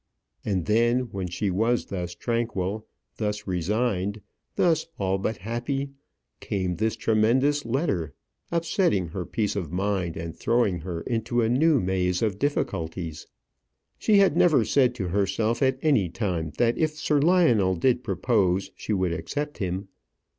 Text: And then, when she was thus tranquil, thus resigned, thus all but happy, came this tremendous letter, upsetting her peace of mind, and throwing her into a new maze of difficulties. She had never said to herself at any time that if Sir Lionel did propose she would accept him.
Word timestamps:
And 0.43 0.65
then, 0.65 1.01
when 1.11 1.27
she 1.27 1.51
was 1.51 1.85
thus 1.85 2.15
tranquil, 2.15 2.87
thus 3.17 3.45
resigned, 3.45 4.19
thus 4.55 4.87
all 4.97 5.19
but 5.19 5.37
happy, 5.37 5.91
came 6.39 6.77
this 6.77 6.95
tremendous 6.95 7.65
letter, 7.65 8.15
upsetting 8.51 9.09
her 9.09 9.27
peace 9.27 9.55
of 9.55 9.71
mind, 9.71 10.17
and 10.17 10.35
throwing 10.35 10.79
her 10.79 11.01
into 11.01 11.41
a 11.43 11.49
new 11.49 11.79
maze 11.79 12.23
of 12.23 12.39
difficulties. 12.39 13.27
She 13.99 14.17
had 14.17 14.35
never 14.35 14.65
said 14.65 14.95
to 14.95 15.09
herself 15.09 15.61
at 15.61 15.77
any 15.83 16.09
time 16.09 16.51
that 16.57 16.79
if 16.79 16.95
Sir 16.97 17.19
Lionel 17.21 17.75
did 17.75 18.03
propose 18.03 18.71
she 18.75 18.93
would 18.93 19.13
accept 19.13 19.59
him. 19.59 19.87